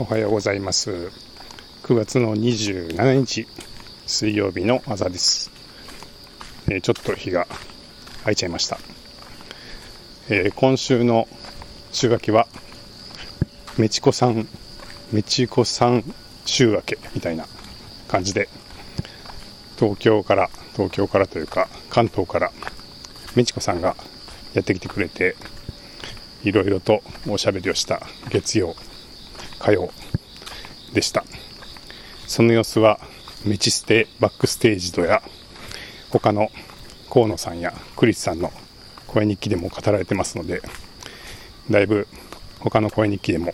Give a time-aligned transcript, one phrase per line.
[0.00, 1.12] おはようございます。
[1.82, 3.46] 9月の27日
[4.06, 5.50] 水曜日の朝です、
[6.70, 7.46] えー、ちょっと日が
[8.20, 8.78] 空いちゃいました、
[10.30, 11.28] えー、今週の
[11.92, 12.48] 週明けは
[13.76, 14.48] メチコさん
[15.12, 16.02] メチコさん
[16.46, 17.44] 週明けみたいな
[18.08, 18.48] 感じで
[19.78, 22.52] 東京から東京からというか関東から
[23.36, 23.96] メチコさんが
[24.54, 25.36] やってきてくれて
[26.42, 28.74] いろいろとおしゃべりをした月曜
[29.60, 29.90] 火曜
[30.92, 31.24] でした。
[32.26, 32.98] その様子は
[33.44, 35.22] メチステバックステージとや
[36.10, 36.50] 他の
[37.08, 38.52] 河野さんやクリスさんの
[39.06, 40.62] 声日記でも語られてますので
[41.70, 42.06] だいぶ
[42.60, 43.52] 他の声日記でも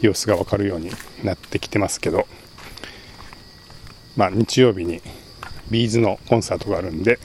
[0.00, 0.90] 様子がわかるように
[1.22, 2.26] なってきてますけど
[4.16, 5.00] まあ日曜日に
[5.70, 7.18] ビーズのコンサートがあるんで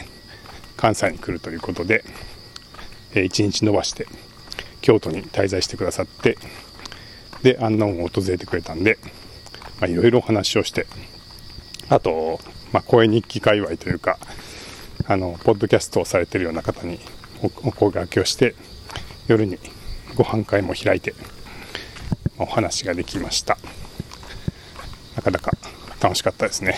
[0.77, 2.05] 関西に来るということで、
[3.13, 4.07] え、1日延ばして
[4.80, 6.38] 京都に滞在してくださって
[7.43, 8.98] でアンノンを訪れてくれたんで
[9.80, 10.86] まあいろいろお話をして
[11.89, 12.39] あと、
[12.72, 14.19] まあ、声日記界隈というか
[15.08, 17.00] あのポッドキャストをされてるような方に
[17.41, 18.53] お声がけをして
[19.28, 19.58] 夜に
[20.16, 21.13] ご飯会も開いて
[22.38, 23.58] お話ができました。
[25.16, 25.52] なかなか
[26.02, 26.75] 楽しかったですね。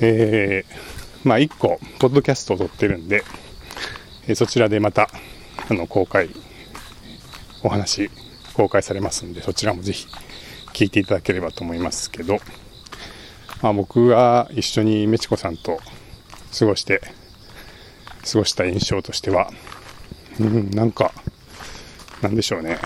[0.00, 3.22] えー、まあ1個ポッドキャストを撮ってるんで、
[4.26, 5.10] えそちらでまた
[5.70, 6.30] あの公開
[7.62, 8.10] お話
[8.54, 10.06] 公開されますんでそちらもぜひ
[10.72, 12.38] 聞いていただければと思いますけど、
[13.62, 15.80] まあ、僕が一緒にメチコさんと
[16.58, 17.00] 過ごして
[18.30, 19.50] 過ごした印象としては
[20.40, 21.12] うんなんか
[22.22, 22.78] なんでしょうね。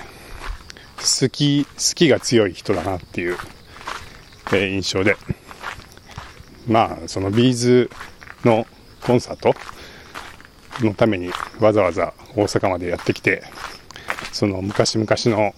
[0.99, 3.37] 好き好きが強い人だなっていう、
[4.53, 5.17] えー、印象で。
[6.67, 7.91] まあそのビーズ
[8.45, 8.67] の
[9.01, 9.55] コンサート
[10.85, 13.45] のためにわざわざ大阪までやってきて、
[14.33, 15.55] その昔々の、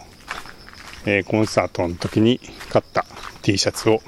[1.07, 2.41] えー、コンサートの時に
[2.71, 3.05] 買った
[3.43, 4.01] T シャツを、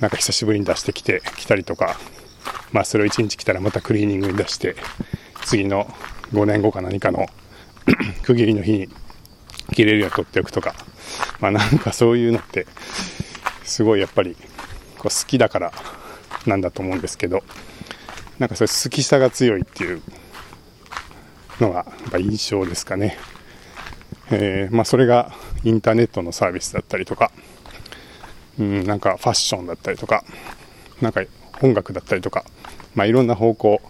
[0.00, 1.96] なんか久しぶりに出してきて、着たりとか、
[2.72, 4.76] まあそれを1日着たらまたクリーニングに出して、
[5.44, 5.86] 次の
[6.32, 7.26] 5年後か何かの
[8.22, 8.88] 区切りの日に
[9.72, 10.74] 着れるように取っておくとか、
[11.40, 12.66] まあなんかそういうのって、
[13.64, 14.36] すごいやっぱり
[14.98, 15.72] こう好きだから
[16.46, 17.42] なんだと思うんですけど、
[18.38, 20.02] なんかそういう好きさが強いっていう
[21.60, 21.86] のが
[22.18, 23.16] 印象ですかね。
[24.30, 25.32] えー、まあ、それが
[25.62, 27.30] インターネットのサービスだったりとか、
[28.58, 30.24] うん、なんかファッションだったりとか、
[31.00, 31.22] なんか
[31.62, 32.44] 音楽だったりとか、
[32.94, 33.80] まあ、いろんな方向、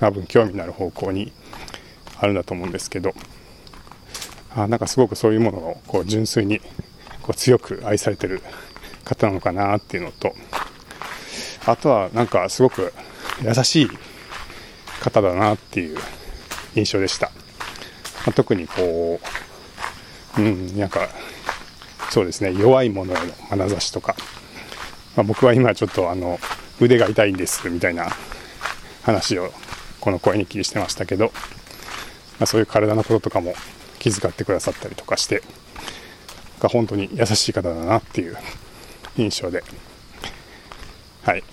[0.00, 1.32] 多分興味のある方向に
[2.18, 3.14] あるんだと思うんですけど、
[4.56, 6.60] あなんかすごくそういうものをこう純粋に
[7.22, 8.40] こう強く愛されてる
[9.04, 10.34] 方なのかなっていうのと、
[11.66, 12.92] あとはなんかすごく
[13.42, 13.90] 優しい
[15.00, 15.98] 方だなっていう
[16.74, 17.30] 印象でした。
[18.26, 19.20] まあ、特にこ
[20.38, 21.08] う、うん、なんか、
[22.10, 24.16] そうですね、弱いものへの眼差しとか、
[25.16, 26.38] まあ、僕は今ちょっとあの、
[26.80, 28.08] 腕が痛いんですみたいな
[29.02, 29.52] 話を
[30.00, 33.54] この声に記してましたけど、まあ、そういう体のこととかも
[33.98, 35.42] 気遣ってくださったりとかして、
[36.60, 38.36] が本当に優しい方だなっていう
[39.16, 39.62] 印象で、
[41.22, 41.44] はい、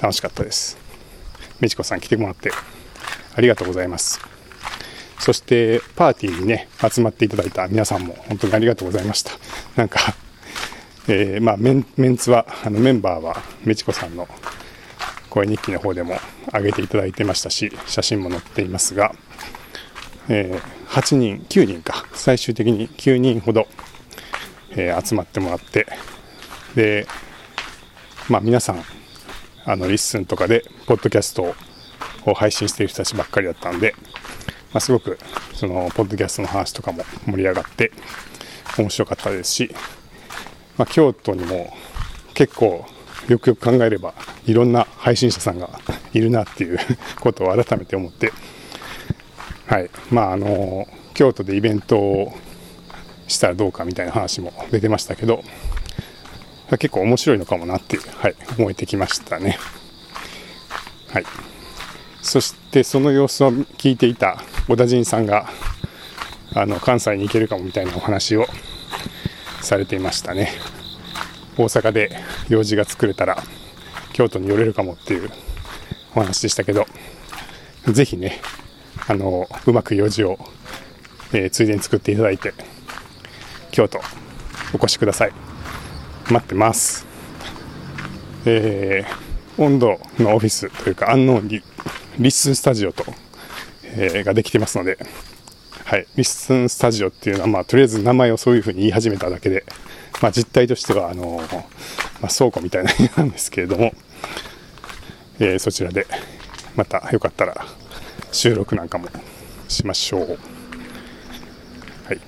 [0.00, 0.76] 楽しかったです。
[1.60, 2.50] 美智子さん来てもらって。
[3.34, 4.20] ありがとうございます。
[5.18, 9.30] そしてパーティーにね、集まっていただいた皆さんも本当にありがとうございました。
[9.76, 10.00] なんか、
[11.06, 14.26] えー、まあメン、メンツは、あのメンバーは美智子さんの
[15.30, 16.18] 声日記の方でも
[16.52, 19.14] 上げていただいてましたし、写真も載っていますが、
[20.28, 23.68] えー、8人、9人か、最終的に9人ほど、
[24.70, 25.86] えー、集まってもらって、
[26.74, 27.06] で、
[28.28, 28.82] まあ皆さん、
[29.64, 31.54] あの LISTEN とかでポッドキャストを
[32.34, 33.94] 配信している人たちばっかりだったんで、
[34.72, 35.18] まあ、すごく
[35.54, 37.92] そのポッドキャストの話とかも盛り上がって
[38.78, 39.74] 面白かったですし、
[40.78, 41.72] まあ、京都にも
[42.34, 42.86] 結構
[43.28, 44.14] よくよく考えれば
[44.46, 45.68] いろんな配信者さんが
[46.12, 46.78] いるなっていう
[47.20, 48.32] ことを改めて思って、
[49.66, 52.38] はいまあ、あの京都でイベントを
[53.28, 55.44] したらどうかみたいな話も出てましたけど
[56.78, 59.58] 結構面白いのかもなっていう、はい、思えてきましたね。
[61.10, 61.24] はい。
[62.22, 64.38] そしてその様子を聞いていた
[64.68, 65.46] 小田陣さんが、
[66.54, 68.46] あの、関西に行けるかもみたいなお話を
[69.60, 70.52] されていましたね。
[71.58, 72.16] 大阪で
[72.48, 73.42] 用事が作れたら、
[74.12, 75.30] 京都に寄れるかもっていう
[76.14, 76.86] お話でしたけど、
[77.88, 78.40] ぜひね、
[79.08, 80.38] あの、うまく用事を、
[81.32, 82.54] えー、ついでに作っていただいて、
[83.72, 84.00] 京都
[84.72, 85.32] お越しください。
[86.30, 87.04] 待ってます。
[88.44, 91.62] えー、温度のオフィスというか、安納リ
[92.18, 93.04] リッスンスタジオと、
[93.84, 94.98] えー、ができてますので、
[95.84, 99.64] はい、リッスンスタジオっていうのは、まあ、とりあえず名前をそういうふうに言い始めただけで、
[100.20, 101.40] まあ、実態としては、あの
[102.20, 103.92] まあ、倉庫みたいな家なんですけれども、
[105.38, 106.06] えー、そちらで、
[106.76, 107.66] またよかったら
[108.30, 109.08] 収録なんかも
[109.68, 110.28] しましょう。
[110.28, 110.36] は
[112.12, 112.20] い。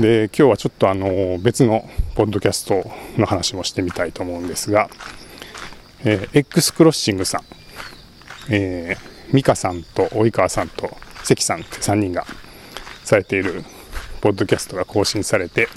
[0.00, 2.84] で、今日はちょっとあの、別のポッドキャスト
[3.18, 4.88] の話もしてみたいと思うんですが、
[6.04, 7.40] えー、X クロッシングさん、
[8.48, 12.24] えー、美香さんと及川さんと関さんって3人が
[13.04, 13.62] されている
[14.20, 15.68] ポッドキャストが更新されて、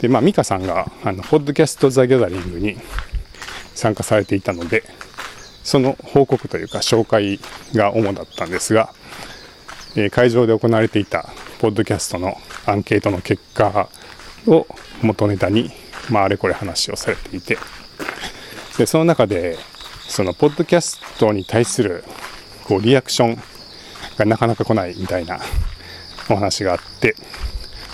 [0.00, 2.76] で、まあ、美香さんが、あの、ポッドキャストザ・ギャザリングに
[3.74, 4.82] 参加されていたので、
[5.62, 7.38] その報告というか紹介
[7.74, 8.92] が主だったんですが、
[9.96, 11.28] えー、会場で行われていた
[11.58, 12.36] ポッドキャストの
[12.66, 13.88] アンケートの結果
[14.46, 14.66] を
[15.02, 15.70] 元ネタに、
[16.10, 17.58] まあ、あれこれ話をされていて
[18.78, 19.58] でその中で
[20.10, 22.02] そのポッドキャストに対する
[22.64, 23.38] こうリアクション
[24.18, 25.38] がなかなか来ないみたいな
[26.28, 27.14] お話があって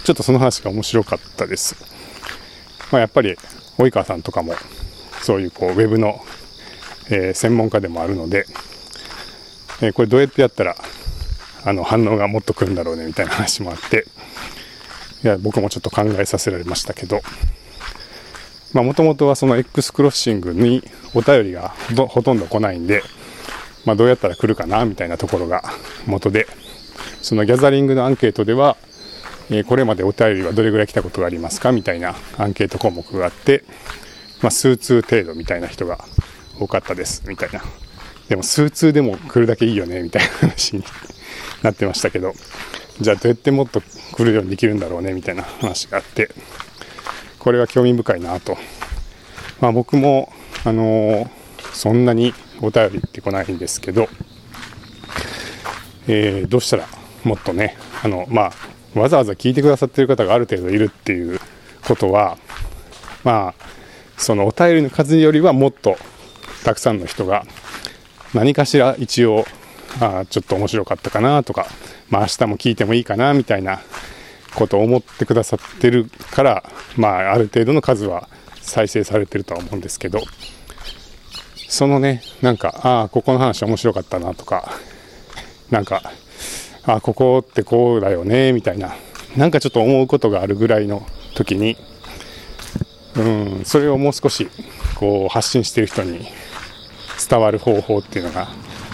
[0.02, 1.76] ちょっとその話が面白かったです、
[2.90, 3.36] まあ、やっぱり
[3.76, 4.54] 及川さんとかも
[5.20, 6.18] そういうこうウェブの、
[7.10, 8.46] えー、専門家でもあるので、
[9.82, 10.74] えー、これどうやってやったら
[11.66, 14.06] あの反応がもっと来るんだろうねみたいな話もあって
[15.22, 17.20] いや僕もちょっと考えさせられましたけど
[18.72, 20.82] もともとはその X クロッシングに
[21.14, 21.70] お便りが
[22.08, 23.02] ほとんど来ないんで、
[23.84, 25.62] まあ、どうやったら来るかなみたいなところが
[26.06, 26.46] 元で
[27.22, 28.76] そのギャザリングのアンケートでは、
[29.50, 33.64] え、これまでお便りはどれぐらい来たことがありますかみたいなアンケート項目があって、
[34.42, 36.04] まあ、数通程度みたいな人が
[36.58, 37.62] 多かったですみたいな。
[38.28, 40.84] でも数通でも来るだけいいよねみたいな話に
[41.62, 42.34] なってましたけど、
[43.00, 46.30] じゃあどうやってもっと来るようにできるんだろうねみたいな話があって、
[47.46, 48.58] これは興味深いなと。
[49.60, 50.32] まあ僕も、
[50.64, 51.31] あの、
[51.72, 54.08] そんなにお便りってこないんですけど、
[56.08, 56.88] えー、どうしたら
[57.22, 58.50] もっとね、あの、ま
[58.96, 61.38] あ、わざわざ聞いてくださってる方がある程度いるっていう
[61.87, 62.37] ことは、
[63.22, 63.64] まあ、
[64.16, 65.96] そのお便りの数よりはもっと
[66.64, 67.44] たくさんの人が
[68.34, 69.44] 何かしら一応
[70.00, 71.69] あちょっと面白かったかなとか、
[72.10, 73.82] まあ、明日も聞いてもいいかなみたいな
[74.56, 76.64] ことを思ってくださってるから、
[76.96, 78.28] まあ、ある程度の数は
[78.60, 80.20] 再生されてるとは思うんですけど
[81.68, 84.72] そのねなんかああここの話面白かったなとか
[85.70, 86.02] なんか
[86.84, 88.94] ああここってこうだよねみたいな
[89.36, 91.76] なんかちょっと思うことがあるぐらいの時に
[93.16, 94.48] うんそれをもう少し
[94.94, 96.26] こう発信してる人に
[97.28, 98.48] 伝わる方法っていうのが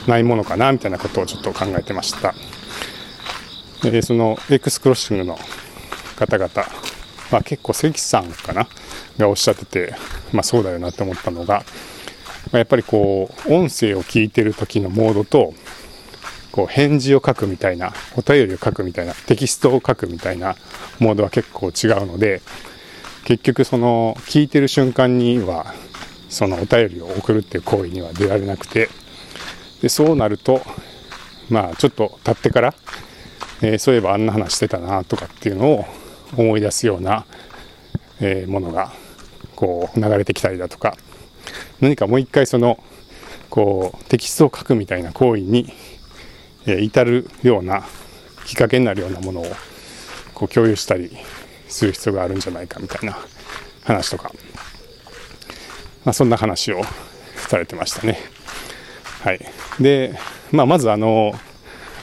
[0.07, 2.35] ないものかなみたいなことをちょっと考えてました。
[3.91, 5.39] でその X クロッシングの
[6.17, 6.51] 方々、
[7.31, 8.69] まあ、結構関さんかな
[9.19, 9.95] がおっしゃってて、
[10.33, 11.65] まあ、そうだよなって思ったのが、
[12.53, 15.55] ま、やっぱりこう音声を聞いてる時のモードと
[16.53, 20.55] こう返事を書くみたいなお便りを書くみたいなテキストを書くみたいな
[21.01, 22.43] モードは結構違うので
[23.25, 25.75] 結局その聞いてる瞬間には
[26.29, 28.89] そのお便りを送るっていう行為には出られなくて
[29.81, 30.61] でそうなると
[31.49, 32.75] まあちょっと経ってから、
[33.63, 35.85] えー、そういえばあんな話してたなとかっていうのを
[36.37, 37.25] 思い出すような、
[38.21, 38.93] えー、ものが
[39.55, 40.97] こう流れてきたりだとか
[41.81, 42.83] 何かもう一回その
[43.49, 45.73] こうテキストを書くみたいな行為に、
[46.67, 47.85] えー、至るような
[48.45, 49.47] きっかけになるようなものを
[50.35, 51.11] こう共有したり
[51.69, 53.17] する必要があるんじゃないかみたいな
[53.85, 54.33] 話とか、
[56.05, 56.83] まあ、そんな話を
[57.37, 58.19] されてましたね。
[59.23, 59.41] はい。
[59.81, 60.19] で、
[60.51, 61.33] まあ、まずあの、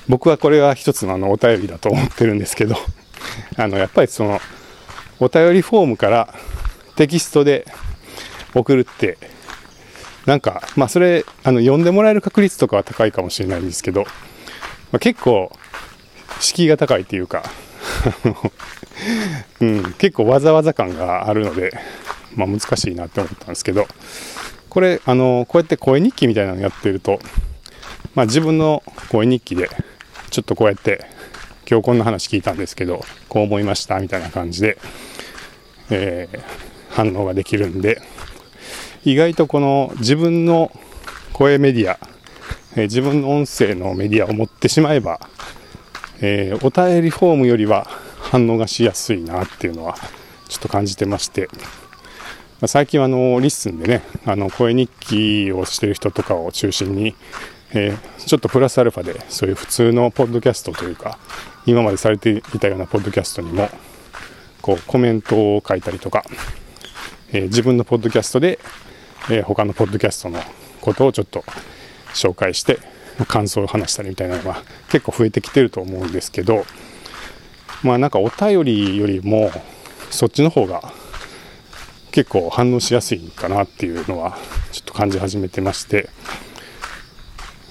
[0.10, 2.76] 僕はこれは一つのあのお便りだと思ってるんですけど、
[3.56, 4.42] あの、やっぱりその、
[5.20, 6.34] お便りフォームから
[6.96, 7.66] テキストで
[8.56, 9.20] 送るって、
[10.26, 14.04] なんか、まあ、それ、あの、読んでもらえる確率とかは高いかもしれないんですけど、
[14.92, 15.52] まあ、結構、
[16.40, 17.44] 敷居が高いっていうか
[19.60, 21.74] うん、結構わざわざ感があるので、
[22.36, 23.88] まあ、難しいなって思ったんですけど、
[24.70, 27.20] これ、あの、こうやって声日記みたいなのやってると、
[28.16, 29.70] まあ自分の声日記で、
[30.30, 31.06] ちょっとこうやって、
[31.70, 34.78] 今日こんな話聞いたんですけど、こう思いましたみたいな感じで、
[35.90, 36.40] えー、
[36.90, 38.02] 反応ができるんで、
[39.06, 40.72] 意外とこの自分の
[41.34, 42.00] 声メディア、
[42.76, 45.20] えー、自分の音声のメディアを持ってしまえば、
[46.22, 47.88] えー、お便りフォームよりは
[48.20, 49.96] 反応がしやすいなっていうのは
[50.50, 51.48] ちょっと感じてまして、
[52.60, 57.16] まあ、最近はあの LISTEN でねあの声日記をしてる人とかを中心に、
[57.72, 61.20] えー、ちょっとプラスアルファでそういう普通のポッドキャストというか
[61.66, 63.70] 今までされていたようなポッドキャストにも
[64.62, 66.24] こうコメントを書いたりとか、
[67.32, 68.60] えー、自分のポッドキャストで、
[69.30, 70.40] えー、他のポッドキャストの
[70.82, 71.44] ことをちょっと
[72.14, 72.80] 紹介して、
[73.28, 76.66] 感想を話したりみたいなのが結構増えてきてると思うんですけど
[77.84, 79.52] まあなんかお便りよりも
[80.10, 80.82] そっちの方が
[82.12, 84.38] 結構反応しやすいかなっていうのは
[84.72, 86.10] ちょっと感じ始めてまして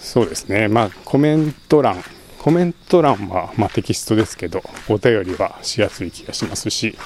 [0.08, 0.68] そうですね。
[0.68, 2.02] まあコメント欄。
[2.38, 6.96] コメント欄はまテキストですけどお便りはしやすい気がしますし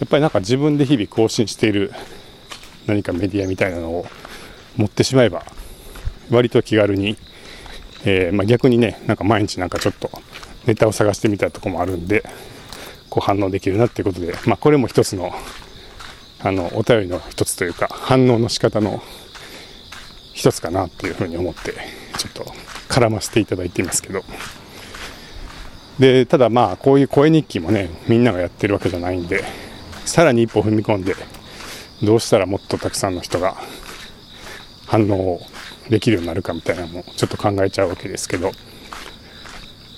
[0.00, 1.92] やっぱりなんか自分で日々更新している
[2.86, 4.06] 何かメディアみたいなのを
[4.76, 5.44] 持ってしまえば
[6.30, 7.16] 割と気軽に、
[8.04, 10.10] えー、まあ、逆にねなんか毎日なんかちょっと
[10.66, 12.24] ネタを探してみたとこもあるんで
[13.10, 15.30] こう反応できるなっていうことで、まあ、これも一つの
[16.40, 19.02] あのお便りの一つというか反応の仕方の
[20.32, 21.74] 一つかなっていうふうに思って
[22.18, 22.44] ちょっと
[22.88, 24.22] 絡ませていただいていますけど。
[25.98, 29.42] でただまあこういう声日記もねみんながやってるわけじゃないんで
[30.04, 31.16] さらに一歩踏み込んで
[32.02, 33.56] どうしたらもっとたくさんの人が
[34.86, 35.40] 反応
[35.90, 38.52] できるようになるかみたいなのもちょっと考えちゃうわけですけど、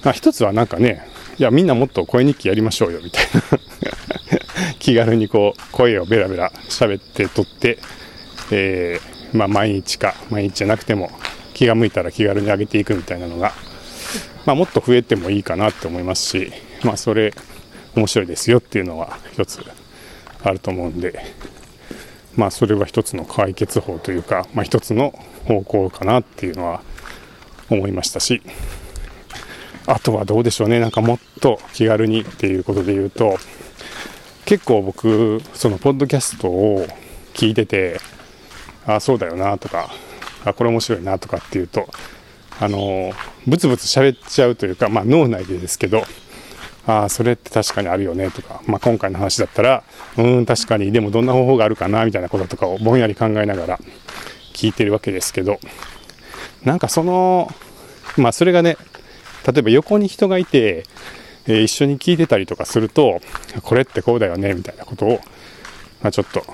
[0.03, 3.61] まあ、一つはなんかねいやみんなもっと声日記やりましょうよみたいな。
[4.79, 7.79] 気軽にこう声をベラベラ喋って撮って、
[8.51, 11.11] えー、まあ、毎日か毎日じゃなくても
[11.61, 13.53] 気が向いたら気軽に上げていくみたいなのが、
[14.47, 16.53] まあ、もっと増えてもいいかなって思いますし、
[16.83, 17.35] まあ、それ
[17.95, 19.61] 面白いですよっていうのは一つ
[20.43, 21.23] あると思うんで、
[22.35, 25.11] まあ、それは一つの解決法というか、まあ、一つの
[25.45, 26.81] 方向かなっていうのは
[27.69, 28.41] 思いましたし
[29.87, 30.81] あとはどうでしょうね。
[30.81, 33.37] なんかもっと気軽にっていうことで言うと
[34.47, 36.87] 結構僕そのポッドキャストを
[37.35, 38.01] 聞いてて
[38.87, 39.91] あそうだよなとか
[40.45, 41.89] あこれ面白いなとかっていうと
[42.61, 43.13] あの
[43.47, 46.03] ブツブツ喋っちゃうというか、まあ、脳内でですけど
[46.87, 49.83] ああそれって確かにあるよねとか、まあ、今回の話だったら
[50.17, 53.79] うん確かにでもどんな方法があるかなみたいなこととかをぼんやり考えながら
[54.53, 55.59] 聞いてるわけですけど
[56.65, 57.49] なんかその
[58.17, 58.77] まあそれがね
[59.47, 60.85] 例えば横に人がいて、
[61.47, 63.21] えー、一緒に聞いてたりとかすると
[63.63, 65.21] これってこうだよねみたいなことを、
[66.03, 66.45] まあ、ちょっと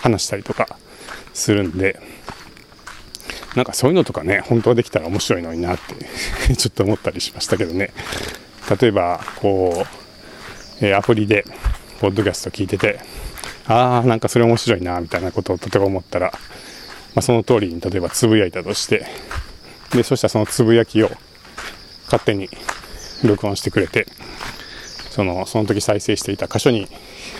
[0.00, 0.78] 話したりとか
[1.34, 2.00] するんで
[3.56, 5.94] なんかそういうのとかね本当はできたら面白いのになって
[6.54, 7.92] ちょっと思ったりしましたけどね。
[8.80, 9.84] 例えばこ
[10.80, 11.44] う、えー、アプリで
[12.00, 13.00] ポッドキャスト聞いてて
[13.66, 16.30] ああなんかそれ面白いなみたいなことを例えば思ったら、
[17.14, 19.06] まあ、その通りに例えばつぶやいたとして
[19.92, 21.10] でそしたらそのつぶやきを
[22.04, 22.48] 勝手に
[23.24, 24.06] 録音してくれて
[25.10, 26.88] そのその時再生していた箇所に、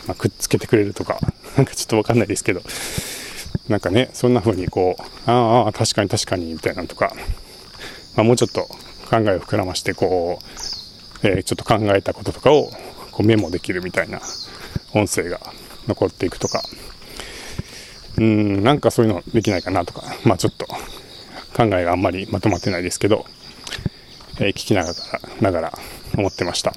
[0.07, 1.19] まあ、くっつけてくれるとか
[1.57, 2.62] なんかちょっと分かんないですけど
[3.69, 7.12] なんかねそんな風にこうああ確かに確かにみたいなのとか、
[8.16, 10.38] まあ、もうちょっと考えを膨らましてこ
[11.23, 12.71] う、えー、ちょっと考えたこととかを
[13.11, 14.21] こうメモできるみたいな
[14.95, 15.40] 音声が
[15.87, 16.62] 残っていくとか。
[18.19, 20.66] うんなんかそういうのできないかなとかまあちょっと
[21.57, 23.25] 考えがあんまりまとまってないですけど、
[24.38, 24.95] えー、聞きながら
[25.40, 25.78] ながら
[26.19, 26.73] 思ってました。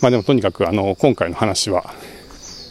[0.00, 1.92] まあでもとにかくあの今回の話は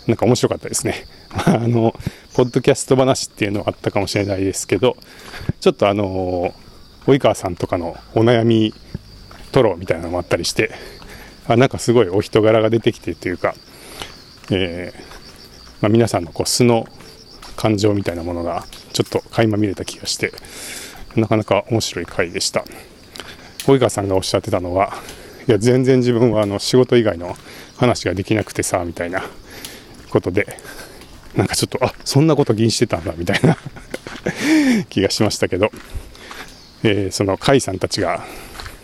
[0.08, 1.06] なんか面白かったですね。
[1.32, 1.94] あの
[2.34, 4.98] ポッドキャスト話っていうのはあったかもしれないですけど
[5.60, 6.54] ちょっとあの
[7.06, 8.74] 及川さんとかのお悩み
[9.52, 10.72] トロみたいなのもあったりして
[11.48, 13.56] あなんかすごいお人柄が出てきてというか、
[14.52, 15.02] えー、
[15.82, 16.88] まあ、皆さんのこう素の
[17.56, 20.32] 感情みたいなものがちょっと垣間見れた気がして
[21.16, 22.66] なかなか面白い回でした。
[23.66, 24.94] 及川さんがおっしゃってたのは
[25.48, 27.36] いや全然自分はあの仕事以外の
[27.78, 29.24] 話ができなくてさみたいな
[30.10, 30.58] ことで
[31.38, 33.58] なんかちょっとあそんなこと気にしてたんだみたいな。
[34.90, 35.72] 気がしましたけど、
[36.84, 38.26] えー、その甲斐さんたちが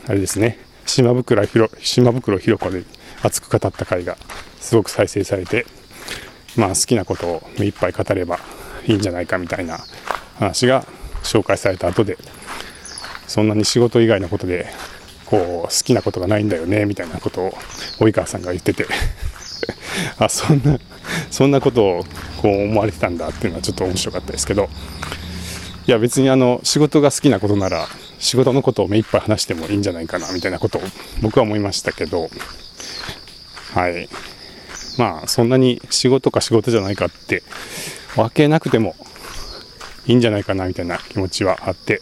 [0.08, 0.60] あれですね。
[0.86, 2.84] 島袋ひろ島袋ひろ子で
[3.24, 4.18] 熱く語った回が
[4.60, 5.66] すごく再生されて
[6.56, 8.40] まあ好きなことを目いっぱい語れば
[8.86, 9.80] いいんじゃないかみたいな
[10.38, 10.86] 話が
[11.24, 12.18] 紹介された後で
[13.28, 14.68] そんなに仕事以外のことで
[15.26, 17.52] こう好きなことがないんだよねみたいなことを
[18.00, 18.86] 及川さんが言ってて。
[20.18, 20.80] あそんな
[21.32, 22.06] そんなことを
[22.42, 24.70] こう思われてたんだっていうのはちょっと面白かったですけど。
[25.86, 30.82] いや別にあの仕事が好きなことなら仕事のことを目いっぱい話してもいいんじゃないかなみたいなことを
[31.22, 32.30] 僕は思いましたけど。
[33.74, 34.08] はい。
[34.98, 37.44] まあそんなに仕事か仕事じゃないかって
[38.16, 38.96] 分けなくても
[40.06, 42.02] いいんじゃないかなみたいな気持ちはあって。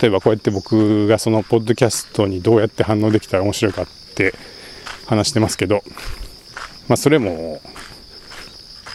[0.00, 4.34] 例えばこうやって僕がそのポッドキャストにどうやって反応できたら面白いかって
[5.06, 5.82] 話してますけど。
[6.88, 7.62] まあそれも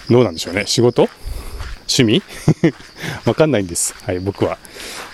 [0.10, 1.08] どうなんでしょうね仕事？
[1.88, 2.24] 趣味？
[3.26, 3.96] わかんないんです。
[4.04, 4.58] はい、僕は。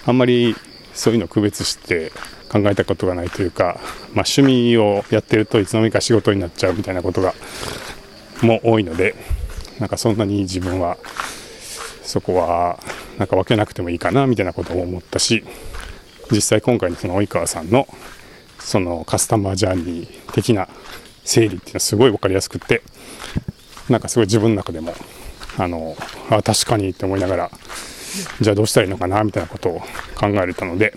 [0.05, 0.55] あんまり
[0.93, 2.11] そういうの区別して
[2.49, 3.79] 考えたことがないというか、
[4.13, 7.33] まあ、趣味をやってるといつの間にか仕事になっちゃうみたいなことが
[8.41, 9.15] も多いので、
[9.79, 10.97] なんかそんなに自分は
[12.03, 12.79] そこは
[13.17, 15.43] なんか分けなくてもいいかなみたいなことを思ったし、
[16.31, 17.87] 実際今回のその及川さんの
[18.59, 20.67] そのカスタマージャーニー的な
[21.23, 22.81] 整理っていうのはすごい分かりやすくて
[23.89, 24.93] なんかすごい自分の中でも
[25.57, 25.95] あの
[26.29, 27.51] あ確かにって思いながら
[28.41, 29.79] じゃあどうしたらいいのかなみたいなことを
[30.15, 30.93] 考えれたので、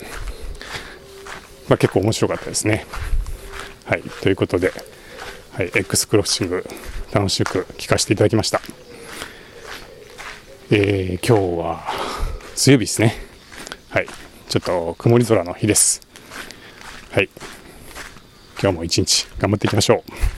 [1.69, 2.87] まあ、結構面白かったですね。
[3.85, 4.73] はいということで、
[5.53, 6.65] はい、X クロッシング
[7.13, 8.61] 楽しく聞かせていただきました。
[10.71, 11.83] えー、今日は
[12.55, 13.15] 水曜日ですね。
[13.89, 14.07] はい。
[14.49, 16.03] ちょっと曇り空の日です。
[17.11, 17.31] はい。
[18.61, 20.38] 今日も一日頑張っていきましょう。